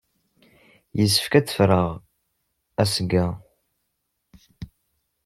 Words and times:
Yessefk 0.97 1.33
ad 1.39 1.47
ffreɣ 1.55 1.87
asga-a. 2.81 3.27